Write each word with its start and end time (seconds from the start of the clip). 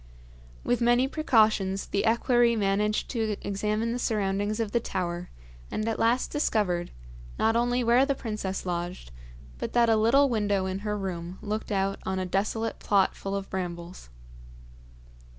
With 0.63 0.81
many 0.81 1.07
precautions 1.07 1.85
the 1.85 2.05
equerry 2.05 2.55
managed 2.55 3.07
to 3.11 3.35
examine 3.47 3.91
the 3.91 3.99
surroundings 3.99 4.59
of 4.59 4.71
the 4.71 4.79
tower, 4.79 5.29
and 5.69 5.87
at 5.87 5.99
last 5.99 6.31
discovered, 6.31 6.89
not 7.37 7.55
only 7.55 7.83
where 7.83 8.03
the 8.03 8.15
princess 8.15 8.65
lodged, 8.65 9.11
but 9.59 9.73
that 9.73 9.89
a 9.89 9.95
little 9.95 10.27
window 10.27 10.65
in 10.65 10.79
her 10.79 10.97
room 10.97 11.37
looked 11.39 11.71
out 11.71 11.99
on 12.03 12.17
a 12.17 12.25
desolate 12.25 12.79
plot 12.79 13.15
full 13.15 13.35
of 13.35 13.47
brambles. 13.51 14.09